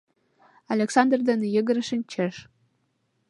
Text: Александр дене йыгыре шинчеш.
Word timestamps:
Александр 0.73 1.19
дене 1.29 1.45
йыгыре 1.55 1.83
шинчеш. 1.89 2.35